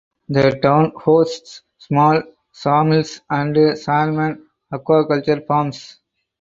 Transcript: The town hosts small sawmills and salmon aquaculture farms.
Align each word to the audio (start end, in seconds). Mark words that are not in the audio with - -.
The 0.29 0.57
town 0.63 0.93
hosts 0.95 1.61
small 1.77 2.23
sawmills 2.51 3.21
and 3.29 3.77
salmon 3.77 4.47
aquaculture 4.73 5.45
farms. 5.45 5.99